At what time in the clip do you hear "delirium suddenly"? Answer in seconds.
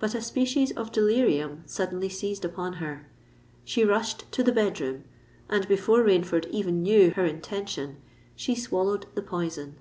0.90-2.08